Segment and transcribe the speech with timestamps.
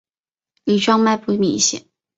[0.63, 1.85] 羽状脉不明显。